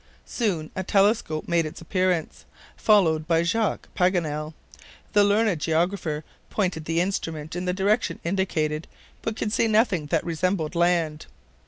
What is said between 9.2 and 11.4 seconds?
but could see nothing that resembled land.